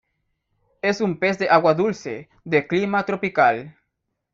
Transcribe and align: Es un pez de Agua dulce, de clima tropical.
Es 0.81 0.99
un 0.99 1.19
pez 1.19 1.37
de 1.37 1.47
Agua 1.47 1.75
dulce, 1.75 2.27
de 2.43 2.65
clima 2.65 3.05
tropical. 3.05 3.77